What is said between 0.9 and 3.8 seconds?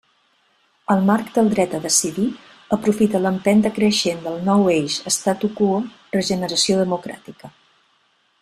El marc del dret a decidir aprofita l'empenta